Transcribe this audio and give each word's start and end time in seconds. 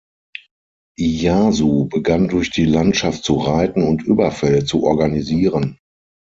Iyasu 0.97 1.85
begann 1.87 2.27
durch 2.27 2.49
die 2.49 2.65
Landschaft 2.65 3.23
zu 3.23 3.35
reiten 3.35 3.83
und 3.83 4.01
Überfälle 4.01 4.65
zu 4.65 4.81
organisieren. 4.81 5.77